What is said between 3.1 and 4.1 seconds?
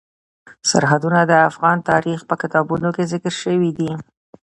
ذکر شوی دي.